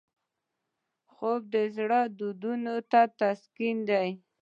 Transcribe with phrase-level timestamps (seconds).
[1.13, 4.09] خوب د زړه دردونو ته تسکین دی